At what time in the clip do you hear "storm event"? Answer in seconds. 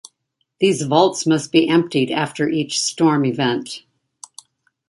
2.81-3.83